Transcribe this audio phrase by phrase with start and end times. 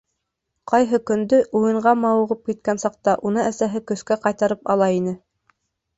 [0.71, 5.19] Ҡайһы көндө, уйынға мауығып киткән саҡта, уны әсәһе көскә ҡайтарып ала ине.